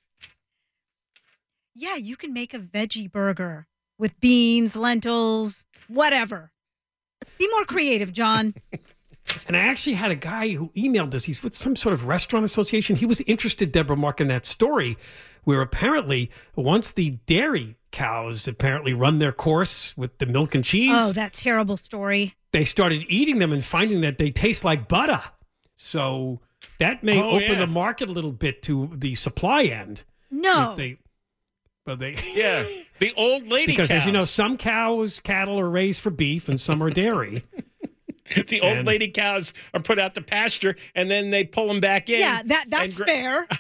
[1.75, 6.51] Yeah, you can make a veggie burger with beans, lentils, whatever.
[7.41, 8.55] Be more creative, John.
[9.47, 11.25] And I actually had a guy who emailed us.
[11.25, 12.97] He's with some sort of restaurant association.
[12.97, 14.99] He was interested, Deborah Mark, in that story
[15.45, 20.91] where apparently once the dairy cows apparently run their course with the milk and cheese,
[20.97, 22.35] Oh, that terrible story.
[22.51, 25.21] they started eating them and finding that they taste like butter.
[25.77, 26.41] So
[26.81, 27.59] that may Oh, open yeah.
[27.61, 30.03] the market a little bit to the supply end.
[30.31, 30.73] No.
[30.73, 30.99] If they,
[31.91, 32.65] but they Yeah,
[33.01, 36.61] the old lady because as you know, some cows, cattle are raised for beef and
[36.61, 37.43] some are dairy.
[38.47, 41.81] the old and- lady cows are put out to pasture and then they pull them
[41.81, 42.21] back in.
[42.21, 43.49] Yeah, that that's gra- fair.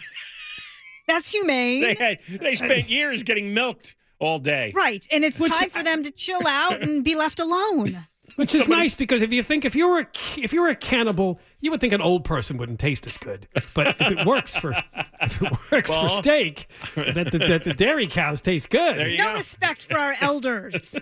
[1.08, 1.82] That's humane.
[1.82, 4.72] They had, they spent years getting milked all day.
[4.76, 5.04] Right.
[5.10, 8.06] And it's Which- time for them to chill out and be left alone.
[8.40, 10.06] Which is nice because if you think if you were a,
[10.38, 13.46] if you were a cannibal, you would think an old person wouldn't taste as good.
[13.74, 14.72] But if it works for
[15.20, 18.96] if it works Well- for steak, that the, that the dairy cows taste good.
[18.96, 19.34] There you no go.
[19.34, 20.94] respect for our elders.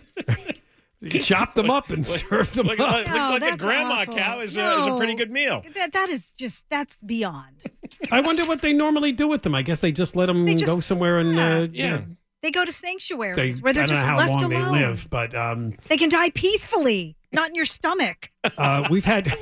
[1.00, 3.06] You chop them up and serve them Look, up.
[3.06, 4.14] looks like a grandma awful.
[4.16, 5.62] cow is, a, is a pretty good meal.
[5.76, 7.62] That that is just that's beyond.
[8.10, 9.54] I wonder what they normally do with them.
[9.54, 12.00] I guess they just let them just- go somewhere and uh, Yeah.
[12.42, 14.72] They go to They, sanctuaries where they're I don't just know how left long alone.
[14.74, 18.30] they live, but um, They can die peacefully, not in your stomach.
[18.56, 19.32] uh, we've had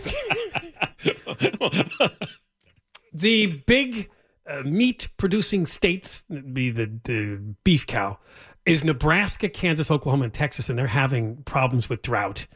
[3.13, 4.11] the big
[4.49, 8.19] uh, meat producing states, be the, the beef cow,
[8.65, 12.47] is Nebraska, Kansas, Oklahoma, and Texas, and they're having problems with drought.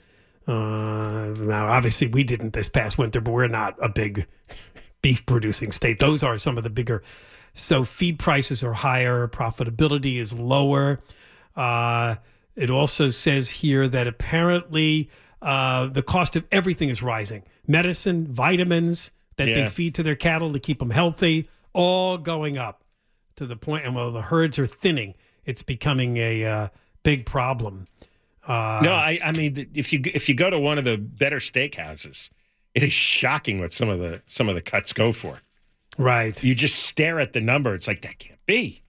[0.46, 4.26] Uh, now, obviously, we didn't this past winter, but we're not a big
[5.02, 6.00] beef producing state.
[6.00, 7.02] Those are some of the bigger.
[7.52, 11.00] So, feed prices are higher, profitability is lower.
[11.56, 12.16] Uh,
[12.56, 15.10] it also says here that apparently
[15.42, 20.52] uh, the cost of everything is rising medicine, vitamins that they feed to their cattle
[20.52, 22.84] to keep them healthy, all going up
[23.36, 26.68] to the point, and while the herds are thinning, it's becoming a uh,
[27.02, 27.86] big problem.
[28.46, 31.38] Uh, no, I, I mean, if you if you go to one of the better
[31.38, 32.30] steakhouses,
[32.74, 35.40] it is shocking what some of the some of the cuts go for.
[35.98, 36.42] Right.
[36.42, 37.74] You just stare at the number.
[37.74, 38.82] It's like that can't be.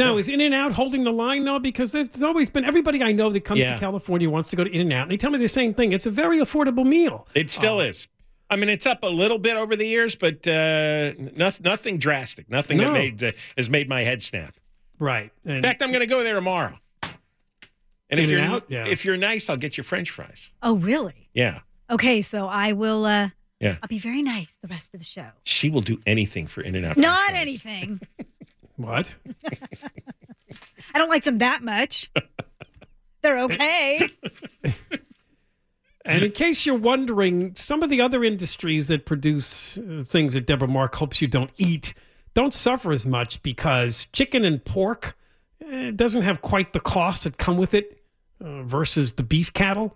[0.00, 1.58] Now, is In and Out holding the line though?
[1.58, 3.74] Because there's always been everybody I know that comes Yeah.
[3.74, 5.74] to California wants to go to In and Out, and they tell me the same
[5.74, 5.92] thing.
[5.92, 7.26] It's a very affordable meal.
[7.34, 8.08] It still is.
[8.48, 12.50] I mean, it's up a little bit over the years, but uh, nothing, nothing drastic.
[12.50, 12.84] Nothing No.
[12.86, 14.54] that made uh, has made my head snap.
[14.98, 15.30] Right.
[15.44, 16.76] In fact, I'm going to go there tomorrow.
[18.10, 18.64] And if you're In-N-Out?
[18.68, 18.86] Yeah.
[18.88, 20.50] if you're nice, I'll get you French fries.
[20.62, 21.28] Oh, really?
[21.32, 23.04] Yeah, Okay, so I will.
[23.04, 23.28] uh
[23.60, 23.76] yeah.
[23.82, 25.26] I'll be very nice the rest of the show.
[25.44, 26.96] She will do anything for In and Out.
[26.96, 28.00] Not anything.
[28.76, 29.14] what?
[30.94, 32.10] I don't like them that much.
[33.22, 34.08] They're okay.
[36.04, 40.46] And in case you're wondering, some of the other industries that produce uh, things that
[40.46, 41.94] Deborah Mark hopes you don't eat
[42.32, 45.16] don't suffer as much because chicken and pork
[45.64, 48.02] eh, doesn't have quite the costs that come with it
[48.42, 49.94] uh, versus the beef cattle.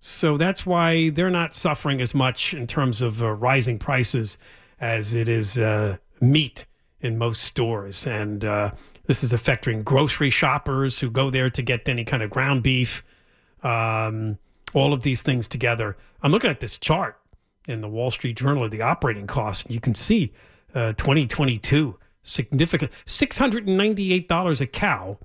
[0.00, 4.38] So that's why they're not suffering as much in terms of uh, rising prices
[4.80, 6.66] as it is uh, meat
[7.00, 8.06] in most stores.
[8.06, 8.72] And uh,
[9.06, 13.04] this is affecting grocery shoppers who go there to get any kind of ground beef.
[13.62, 14.38] Um,
[14.74, 15.96] all of these things together.
[16.22, 17.18] I'm looking at this chart
[17.66, 19.64] in the Wall Street Journal of the operating costs.
[19.68, 20.32] You can see
[20.74, 25.18] uh, 2022 significant $698 a cow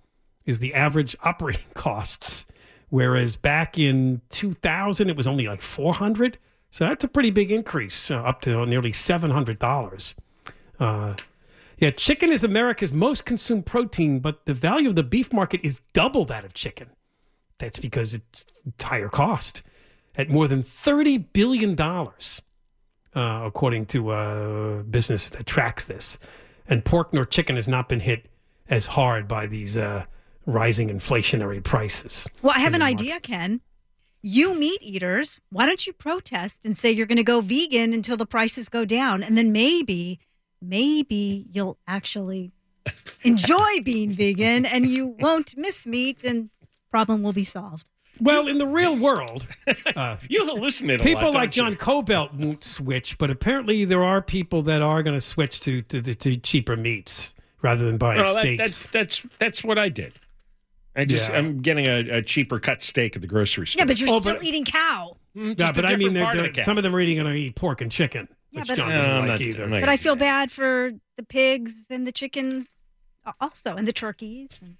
[0.45, 2.45] is the average operating costs,
[2.89, 6.37] whereas back in 2000 it was only like 400.
[6.71, 10.13] So that's a pretty big increase, uh, up to nearly $700.
[10.79, 11.15] Uh,
[11.79, 15.81] yeah, chicken is America's most consumed protein, but the value of the beef market is
[15.93, 16.89] double that of chicken.
[17.57, 18.45] That's because it's
[18.81, 19.63] higher cost
[20.15, 26.19] at more than $30 billion, uh, according to a business that tracks this.
[26.67, 28.27] And pork nor chicken has not been hit
[28.69, 30.05] as hard by these uh,
[30.45, 32.29] rising inflationary prices.
[32.41, 33.61] Well, I have an idea, Ken.
[34.21, 38.17] You meat eaters, why don't you protest and say you're going to go vegan until
[38.17, 39.23] the prices go down?
[39.23, 40.19] And then maybe,
[40.61, 42.51] maybe you'll actually
[43.23, 46.49] enjoy being vegan and you won't miss meat and
[46.91, 47.89] problem will be solved.
[48.21, 49.47] Well, in the real world,
[49.95, 51.63] uh, You hallucinate a lot, people don't like you?
[51.63, 55.81] John Kobylt won't switch, but apparently there are people that are going to switch to,
[55.83, 58.59] to, to, to cheaper meats rather than buying Well, that- steaks.
[58.61, 60.13] that's that's that's what I did.
[60.95, 61.37] I just Yeah.
[61.37, 63.79] I'm getting a, a cheaper cut steak at the grocery store.
[63.81, 65.15] Yeah, but you're Oh, still but- eating cow.
[65.37, 67.39] Mm, yeah, but I mean, they're, they're- the some of them are eating going to
[67.39, 69.67] eat pork and chicken, Yeah, which but- John doesn't I'm like not- either.
[69.67, 72.83] Not But I feel bad for the pigs and the chickens
[73.39, 74.77] also, and the turkeys and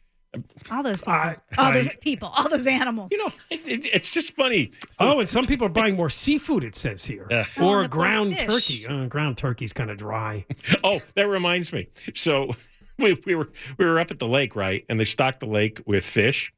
[0.71, 1.13] all those people.
[1.13, 3.12] I- all those I- people, all those animals.
[3.12, 4.72] You know, it, it, it's just funny.
[4.99, 6.63] Oh, and some people are buying more seafood.
[6.63, 7.45] It says here, Yeah.
[7.57, 8.86] Oh, or and the ground turkey.
[8.88, 10.45] Uh, ground turkey's kind of dry.
[10.84, 11.89] Oh, that reminds me.
[12.13, 12.51] So
[12.97, 14.86] we, we were we were up at the lake, right?
[14.89, 16.51] And they stocked the lake with fish.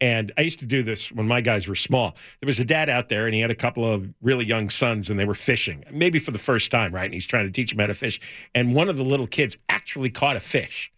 [0.00, 2.16] And I used to do this when my guys were small.
[2.40, 5.08] There was a dad out there, and he had a couple of really young sons,
[5.08, 7.04] and they were fishing, maybe for the first time, right?
[7.04, 8.20] And he's trying to teach them how to fish.
[8.54, 10.90] And one of the little kids actually caught a fish.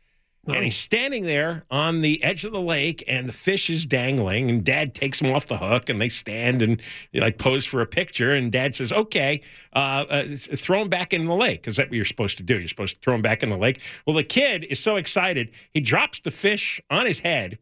[0.54, 4.48] And he's standing there on the edge of the lake, and the fish is dangling.
[4.48, 6.80] And Dad takes him off the hook, and they stand and
[7.12, 8.32] like pose for a picture.
[8.32, 9.40] And Dad says, "Okay,
[9.74, 12.58] uh, uh, throw him back in the lake, Is that what you're supposed to do.
[12.58, 15.50] You're supposed to throw him back in the lake." Well, the kid is so excited,
[15.72, 17.58] he drops the fish on his head,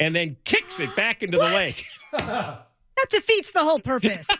[0.00, 1.84] and then kicks it back into the lake.
[2.96, 4.28] That defeats the whole purpose.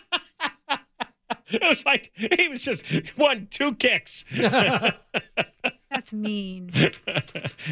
[1.50, 2.84] It was like he was just
[3.18, 4.24] one, two kicks,
[5.90, 6.70] That's mean.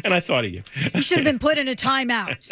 [0.03, 0.63] and I thought of you.
[0.93, 2.49] You should have been put in a timeout.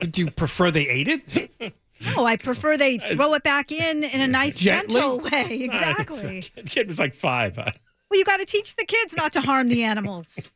[0.00, 1.74] Would you prefer they ate it?
[2.16, 4.94] No, I prefer they throw it back in in a nice, Gently?
[4.94, 5.60] gentle way.
[5.62, 6.44] Exactly.
[6.54, 7.56] The kid was like five.
[7.56, 7.70] huh?
[8.10, 10.52] Well, you got to teach the kids not to harm the animals.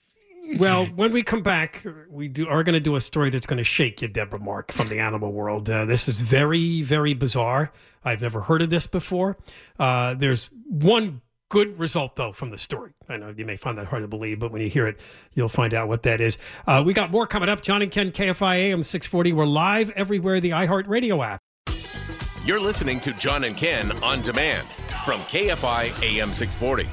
[0.58, 3.58] Well, when we come back, we do are going to do a story that's going
[3.58, 5.68] to shake you, Deborah Mark, from the animal world.
[5.68, 7.72] Uh, this is very, very bizarre.
[8.04, 9.36] I've never heard of this before.
[9.78, 11.20] Uh, there's one
[11.50, 12.92] good result, though, from the story.
[13.08, 14.98] I know you may find that hard to believe, but when you hear it,
[15.34, 16.38] you'll find out what that is.
[16.66, 17.62] Uh, we got more coming up.
[17.62, 19.32] John and Ken, KFI AM 640.
[19.32, 21.40] We're live everywhere, the iHeartRadio app.
[22.44, 24.66] You're listening to John and Ken on demand
[25.04, 26.88] from KFI AM 640.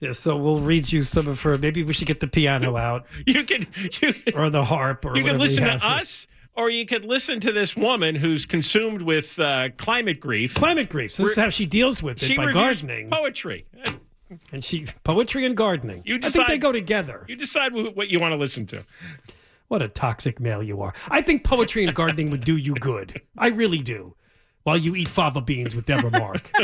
[0.00, 1.56] Yeah, so we'll read you some of her.
[1.56, 3.66] Maybe we should get the piano out You can
[4.02, 7.52] you or the harp or you can listen to us, or you could listen to
[7.52, 10.54] this woman who's consumed with uh, climate grief.
[10.54, 11.12] Climate grief.
[11.14, 13.10] So this is how she deals with it by gardening.
[13.10, 13.66] poetry.
[14.52, 16.02] And she poetry and gardening.
[16.04, 17.24] You I think they go together.
[17.28, 18.84] You decide what you want to listen to.
[19.68, 20.94] What a toxic male you are.
[21.08, 23.20] I think poetry and gardening would do you good.
[23.36, 24.14] I really do.
[24.62, 26.50] While you eat fava beans with Deborah Mark.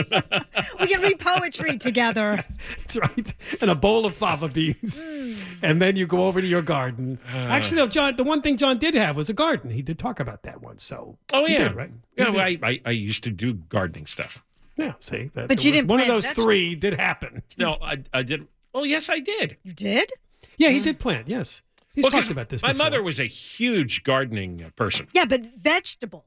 [0.81, 2.45] We can read poetry together.
[2.79, 3.35] That's right.
[3.61, 5.05] And a bowl of fava beans.
[5.07, 5.35] Hmm.
[5.63, 7.21] And then you go over to your garden.
[7.33, 7.37] Uh.
[7.37, 9.71] Actually, no, John, the one thing John did have was a garden.
[9.71, 10.83] He did talk about that once.
[10.83, 11.91] So Oh yeah, did, right?
[12.17, 12.41] Yeah, well.
[12.41, 14.43] I, I I used to do gardening stuff.
[14.77, 17.43] Yeah, see, that, But you didn't One of those three did happen.
[17.59, 18.47] No, I I did.
[18.75, 19.57] Oh yes, I did.
[19.63, 20.11] You did?
[20.57, 21.29] Yeah, he did plant.
[21.29, 21.63] Yes,
[21.95, 22.63] he's Well, 'cause talked about this.
[22.63, 22.85] My before.
[22.87, 25.09] mother was a huge gardening uh, person.
[25.15, 26.25] Yeah, but vegetables.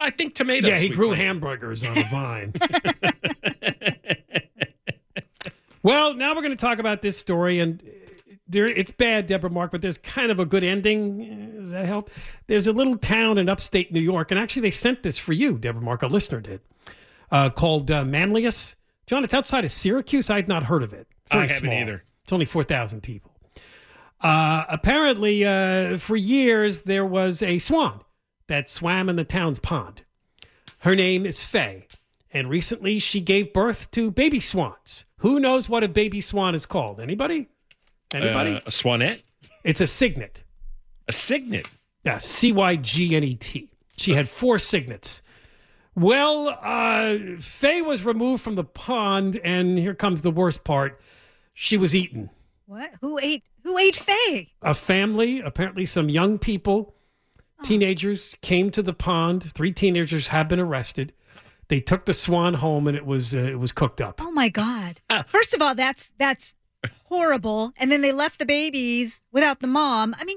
[0.00, 0.68] I think tomatoes.
[0.68, 1.26] Yeah, he we grew planted.
[1.26, 2.52] hamburgers on a vine.
[5.82, 9.50] well, now we're going to talk about this story, and uh, there it's bad, Deborah
[9.50, 11.52] Mark, but there's kind of a good ending.
[11.56, 12.10] Uh, Does that help?
[12.46, 15.58] There's a little town in upstate New York, and actually they sent this for you,
[15.58, 16.02] Deborah Mark.
[16.02, 16.60] A listener did,
[17.30, 18.76] uh, called uh, Manlius.
[19.06, 20.30] John, it's outside of Syracuse.
[20.30, 21.06] I had not heard of it.
[21.30, 21.74] I haven't small.
[21.74, 22.04] either.
[22.24, 23.32] It's only four thousand people.
[24.20, 28.00] Uh, apparently, uh, for years there was a swan
[28.48, 30.04] that swam in the town's pond.
[30.80, 31.86] Her name is Faye,
[32.32, 35.04] and recently she gave birth to baby swans.
[35.18, 37.00] Who knows what a baby swan is called?
[37.00, 37.48] Anybody?
[38.12, 38.54] Anybody?
[38.54, 39.22] Uh, a swanette.
[39.64, 40.42] it's a cygnet.
[41.08, 41.68] A cygnet.
[42.04, 43.70] Yeah, C Y G N E T.
[43.96, 45.22] She had four cygnets.
[45.98, 51.00] Well, uh, Faye was removed from the pond, and here comes the worst part.
[51.54, 52.30] She was eaten.
[52.66, 52.92] What?
[53.00, 53.42] Who ate?
[53.64, 54.52] Who ate Faye?
[54.62, 56.94] a family, apparently some young people,
[57.64, 59.52] teenagers, came to the pond.
[59.54, 61.12] Three teenagers have been arrested.
[61.66, 64.20] They took the swan home and it was uh, it was cooked up.
[64.22, 65.00] Oh my God!
[65.26, 66.54] First of all, that's that's
[67.06, 67.72] horrible.
[67.76, 70.14] And then they left the babies without the mom.
[70.18, 70.36] I mean,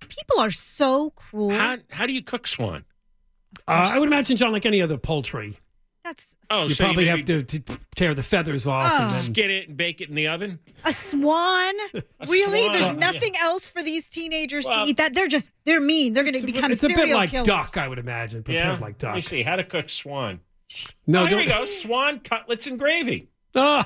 [0.00, 1.50] people are so cruel.
[1.50, 2.84] How how do you cook swan?
[3.66, 5.56] Uh, I would imagine, John, like any other poultry,
[6.04, 7.60] That's Oh, you so probably you have to, to
[7.96, 9.08] tear the feathers off and Oh.
[9.08, 10.58] then skid it and bake it in the oven.
[10.84, 11.74] a swan.
[12.28, 12.62] really?
[12.62, 12.92] swan, There's yeah.
[12.92, 14.96] nothing else for these teenagers Well- to eat.
[14.98, 16.12] That they're just they're mean.
[16.12, 17.46] They're going to become it's a bit like killers.
[17.46, 18.42] duck, I would imagine.
[18.42, 18.84] Prepared Yeah.
[18.84, 19.28] like Let me duck.
[19.28, 20.40] see how to cook swan.
[21.06, 21.64] No, oh, here we go.
[21.64, 23.28] Swan cutlets and gravy.
[23.56, 23.84] Oh,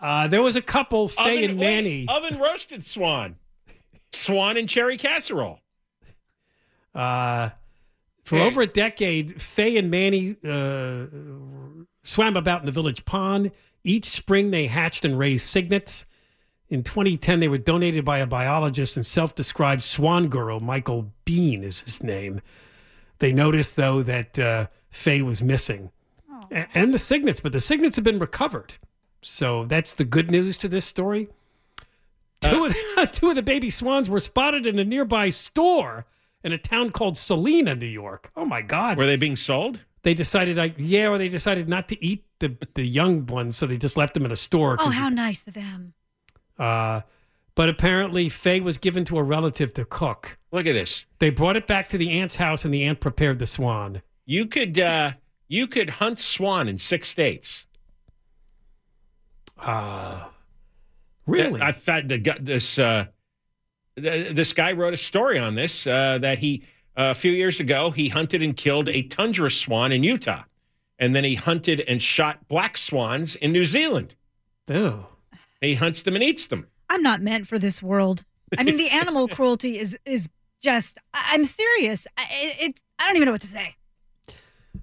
[0.00, 2.06] uh, there was a couple, Faye Oven- and wait, Manny.
[2.08, 3.36] oven roasted swan.
[4.12, 5.60] Swan and cherry casserole.
[6.94, 7.50] Uh,
[8.24, 8.44] for Hey.
[8.44, 11.06] over a decade, Faye and Manny uh,
[12.02, 13.50] swam about in the village pond.
[13.84, 16.06] Each spring, they hatched and raised cygnets.
[16.68, 21.64] In 2010, they were donated by a biologist and self described swan girl, Michael Bean
[21.64, 22.40] is his name.
[23.18, 25.90] They noticed, though, that uh, Faye was missing
[26.52, 28.74] A- and the cygnets, but the cygnets have been recovered.
[29.22, 31.28] So that's the good news to this story.
[32.40, 36.06] Two, of the, two of the baby swans were spotted in a nearby store
[36.44, 38.30] in a town called Salina, New York.
[38.36, 38.96] Oh my God!
[38.98, 39.80] Were they being sold?
[40.02, 43.66] They decided, like, yeah, or they decided not to eat the the young ones, so
[43.66, 44.76] they just left them in a store.
[44.80, 45.92] Oh, how nice of them.
[46.58, 47.02] uh,
[47.54, 50.38] but apparently, Faye was given to a relative to cook.
[50.52, 51.04] Look at this.
[51.18, 54.00] They brought it back to the aunt's house, and the aunt prepared the swan.
[54.24, 55.12] You could uh,
[55.48, 57.66] you could hunt swan in six states.
[59.58, 60.24] Uh,
[61.26, 61.60] really?
[61.60, 63.06] I thought the gu- this uh,
[64.00, 66.62] th- this guy wrote a story on this uh, that he
[66.96, 70.42] uh, a few years ago he hunted and killed a tundra swan in Utah,
[70.98, 74.14] and then he hunted and shot black swans in New Zealand.
[74.68, 75.06] Oh.
[75.60, 76.66] He hunts them and eats them.
[76.88, 78.24] I'm not meant for this world.
[78.58, 80.28] I mean, the animal cruelty is is
[80.62, 80.98] just.
[81.14, 82.06] I- I'm serious.
[82.16, 83.76] I, it, it, I don't even know what to say.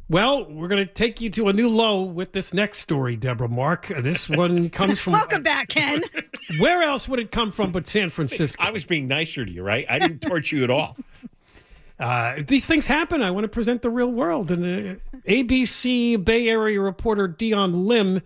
[0.09, 3.49] Well, we're going to take you to a new low with this next story, Deborah
[3.49, 3.87] Mark.
[3.87, 5.13] This one comes from.
[5.13, 6.01] Welcome back, Ken.
[6.59, 8.63] Where else would it come from but San Francisco?
[8.63, 9.85] I was being nicer to you, right?
[9.89, 10.97] I didn't torch you at all.
[11.99, 14.51] Uh, these things happen, I want to present the real world.
[14.51, 18.21] And uh, ABC Bay Area reporter Dion Lim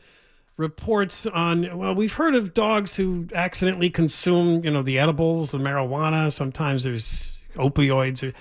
[0.58, 1.78] reports on.
[1.78, 6.30] Well, we've heard of dogs who accidentally consume, you know, the edibles, the marijuana.
[6.34, 8.34] Sometimes there's opioids.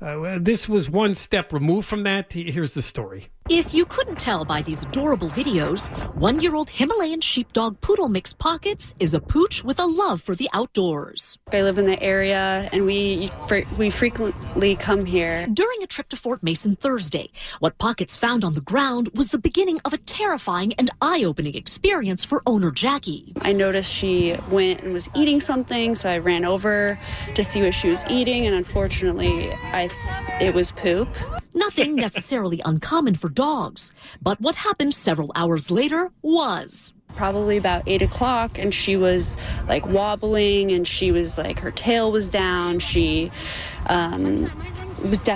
[0.00, 2.32] Uh, this was one step removed from that.
[2.32, 3.30] Here's the story.
[3.48, 8.32] If you couldn't tell by these adorable videos, one year old Himalayan sheepdog poodle mix
[8.32, 11.38] pockets is a pooch with a love for the outdoors.
[11.52, 13.30] I live in the area and we
[13.78, 15.46] we frequently come here.
[15.46, 17.30] During a trip to Fort Mason Thursday,
[17.60, 21.54] what Pockets found on the ground was the beginning of a terrifying and eye opening
[21.54, 23.32] experience for owner Jackie.
[23.42, 26.98] I noticed she went and was eating something, so I ran over
[27.36, 29.88] to see what she was eating and unfortunately I
[30.40, 31.06] it was poop.
[31.56, 33.90] Nothing necessarily uncommon for dogs,
[34.20, 36.92] but what happened several hours later was.
[37.16, 42.12] Probably about eight o'clock, and she was like wobbling, and she was like her tail
[42.12, 42.78] was down.
[42.78, 43.30] She
[43.86, 44.50] um,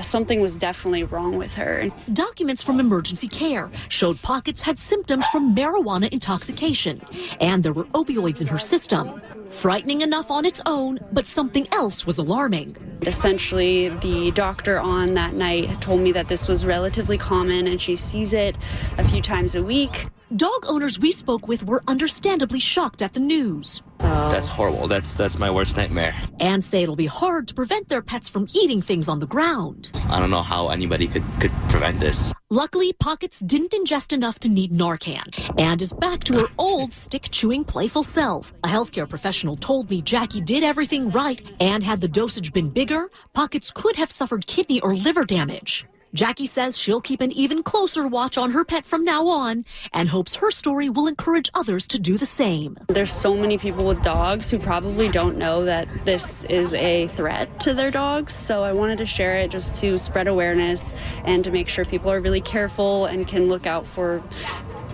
[0.02, 1.90] something was definitely wrong with her.
[2.12, 7.00] Documents from emergency care showed Pockets had symptoms from marijuana intoxication,
[7.40, 9.20] and there were opioids in her system.
[9.50, 12.76] Frightening enough on its own, but something else was alarming.
[13.02, 17.96] Essentially, the doctor on that night told me that this was relatively common, and she
[17.96, 18.56] sees it
[18.98, 20.06] a few times a week.
[20.36, 23.82] Dog owners we spoke with were understandably shocked at the news.
[24.12, 24.28] Oh.
[24.28, 24.88] That's horrible.
[24.88, 26.14] That's that's my worst nightmare.
[26.40, 29.90] And say it'll be hard to prevent their pets from eating things on the ground.
[30.08, 32.32] I don't know how anybody could could prevent this.
[32.50, 35.22] Luckily, Pockets didn't ingest enough to need Narcan
[35.60, 38.52] and is back to her old stick chewing, playful self.
[38.64, 43.08] A healthcare professional told me Jackie did everything right, and had the dosage been bigger,
[43.34, 45.84] Pockets could have suffered kidney or liver damage.
[46.12, 50.08] Jackie says she'll keep an even closer watch on her pet from now on and
[50.08, 52.76] hopes her story will encourage others to do the same.
[52.88, 57.60] There's so many people with dogs who probably don't know that this is a threat
[57.60, 58.32] to their dogs.
[58.32, 60.94] So I wanted to share it just to spread awareness
[61.24, 64.22] and to make sure people are really careful and can look out for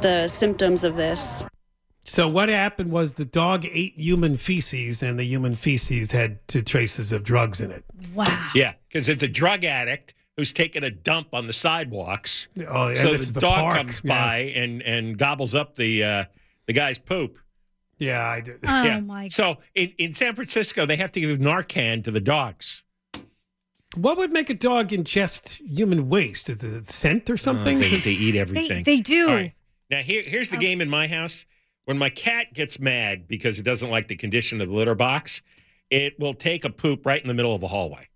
[0.02, 1.44] the symptoms of this.
[2.04, 6.62] So what happened was the dog ate human feces, and the human feces had two
[6.62, 7.84] traces of drugs in it.
[8.14, 8.50] Wow.
[8.54, 12.49] Yeah, because it's a drug addict who's taking a dump on the sidewalks.
[12.68, 14.24] Oh, yeah, so this the is the dog park, comes yeah.
[14.24, 16.24] by and and gobbles up the uh,
[16.66, 17.39] the guy's poop.
[17.99, 18.59] Yeah, I did.
[18.66, 19.01] Oh, yeah.
[19.01, 22.82] my So in, in San Francisco, they have to give Narcan to the dogs.
[23.95, 26.51] What would make a dog ingest human waste?
[26.51, 27.78] Is it scent or something?
[27.78, 28.82] Oh, they, they eat everything.
[28.82, 29.28] they do.
[29.28, 29.55] All right.
[29.91, 31.47] Now here here's the game in my house.
[31.87, 35.41] When my cat gets mad because it doesn't like the condition of the litter box,
[35.89, 38.09] it will take a poop right in the middle of a hallway.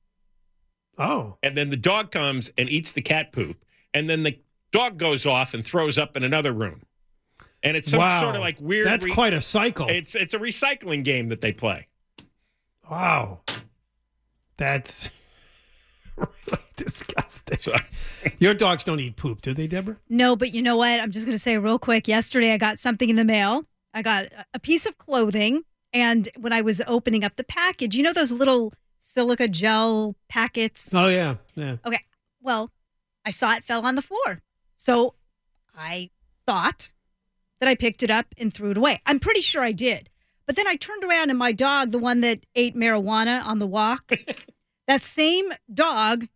[1.00, 1.36] Oh.
[1.42, 3.64] And then the dog comes and eats the cat poop.
[3.94, 4.38] And then the
[4.72, 6.82] Dog goes off and throws up in another room.
[7.64, 8.20] And it's some Wow.
[8.20, 8.86] sort of like weird.
[8.86, 9.88] That's quite a cycle.
[9.88, 11.88] It's it's a recycling game that they play.
[12.88, 13.40] Wow.
[14.56, 15.10] That's
[16.16, 16.30] really
[16.76, 17.58] disgusting.
[18.38, 19.96] Your dogs don't eat poop, do they, Deborah?
[20.08, 21.00] No, but you know what?
[21.00, 22.06] I'm just going to say real quick.
[22.06, 23.64] Yesterday, I got something in the mail.
[23.92, 25.62] I got a- a piece of clothing.
[25.92, 30.94] And when I was opening up the package, you know those little silica gel packets?
[30.94, 31.36] Oh, yeah.
[31.54, 31.76] Yeah.
[31.84, 32.04] Okay.
[32.40, 32.70] Well,
[33.24, 34.42] I saw it fell on the floor.
[34.76, 35.14] So
[35.76, 36.10] I
[36.46, 36.92] thought
[37.60, 39.00] that I picked it up and threw it away.
[39.06, 40.08] I'm pretty sure I did.
[40.46, 43.66] But then I turned around and my dog, the one that ate marijuana on the
[43.66, 44.12] walk,
[44.88, 46.26] that same dog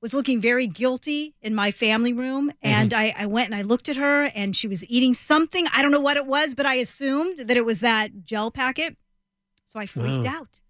[0.00, 2.48] was looking very guilty in my family room.
[2.50, 2.66] Mm-hmm.
[2.66, 5.66] And I, I went and I looked at her and she was eating something.
[5.72, 8.96] I don't know what it was, but I assumed that it was that gel packet.
[9.64, 10.28] So I freaked Oh.
[10.30, 10.60] out.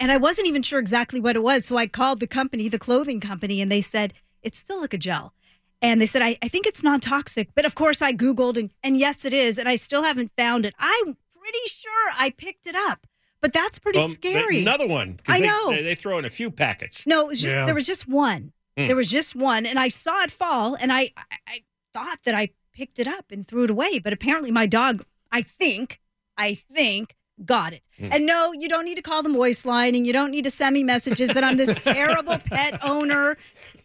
[0.00, 1.64] And I wasn't even sure exactly what it was.
[1.64, 5.32] So I called the company, the clothing company, and they said, it's silica gel.
[5.80, 7.50] And they said, I, I think it's non toxic.
[7.54, 9.58] But of course, I Googled, and, and yes, it is.
[9.58, 10.74] And I still haven't found it.
[10.78, 11.04] I'm
[11.38, 13.06] pretty sure I picked it up.
[13.40, 14.62] But that's pretty Um, scary.
[14.62, 15.20] Another one.
[15.28, 15.70] I they- know.
[15.70, 17.06] They, they throw in a few packets.
[17.06, 18.52] No, it was just there was just one.
[18.78, 18.86] Hmm.
[18.86, 22.34] There was just one, and I saw it fall, and I, I I thought that
[22.34, 26.00] I picked it up and threw it away, but apparently my dog, I think,
[26.36, 27.14] I think,
[27.44, 27.82] got it.
[27.98, 28.08] Hmm.
[28.12, 30.50] And no, you don't need to call the voice line, and you don't need to
[30.50, 33.36] send me messages that I'm this terrible pet owner.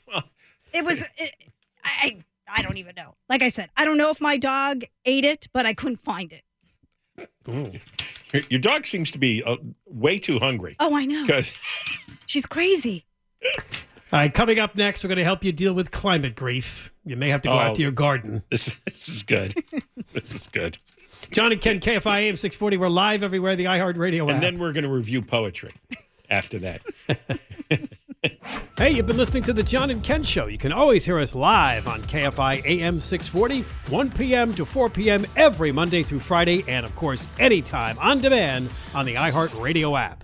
[0.08, 0.24] Well,
[0.74, 1.34] It was, it,
[1.84, 2.18] I, I
[2.52, 3.14] I don't even know.
[3.30, 6.34] Like I said, I don't know if my dog ate it, but I couldn't find
[6.34, 6.44] it.
[7.48, 7.72] Ooh.
[8.34, 10.76] Your- Your dog seems to be uh, way too hungry.
[10.80, 11.22] Oh, I know.
[11.26, 11.54] Because
[12.26, 13.06] She's crazy.
[13.44, 16.92] All right, coming up next, we're going to help you deal with climate grief.
[17.06, 17.60] You may have to go Oh.
[17.60, 18.42] out to your garden.
[18.50, 19.56] This, this is good.
[20.14, 20.78] this is good.
[21.32, 22.78] John and Ken, KFI AM 640.
[22.78, 24.36] We're live everywhere, the iHeartRadio app.
[24.36, 25.72] And then we're going to review poetry
[26.30, 26.82] after that.
[28.78, 30.48] Hey, you've been listening to the John and Ken Show.
[30.48, 33.62] You can always hear us live on KFI AM 640,
[33.92, 34.54] 1 p.m.
[34.54, 35.26] to 4 p.m.
[35.36, 40.24] every Monday through Friday, and of course, anytime on demand on the iHeartRadio app.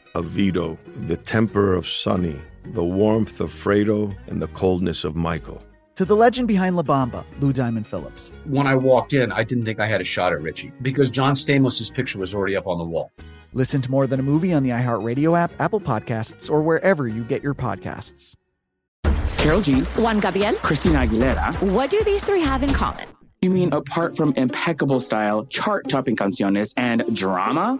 [0.15, 5.63] of Vito, the temper of Sonny, the warmth of Fredo, and the coldness of Michael.
[5.95, 8.31] to the legend behind La Bamba, Lou Diamond Phillips.
[8.45, 11.33] When I walked in, I didn't think I had a shot at Richie because John
[11.33, 13.11] Stamos' picture was already up on the wall.
[13.53, 17.23] Listen to More Than a Movie on the iHeartRadio app, Apple Podcasts, or wherever you
[17.25, 18.35] get your podcasts.
[19.37, 19.81] Karol G.
[19.97, 20.53] Juan Gabriel.
[20.55, 21.61] Christina Aguilera.
[21.71, 23.07] What do these three have in common?
[23.41, 27.79] You mean apart from impeccable style, chart topping canciones, and drama?